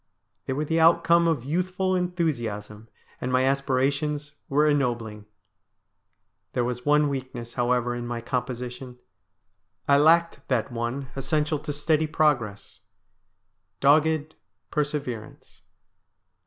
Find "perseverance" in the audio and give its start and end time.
14.71-15.61